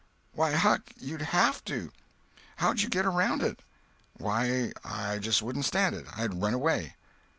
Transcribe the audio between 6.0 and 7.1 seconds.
I'd run away."